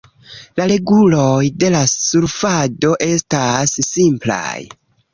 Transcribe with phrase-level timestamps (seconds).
[0.59, 4.53] La reguloj de la surfado estas simplaj.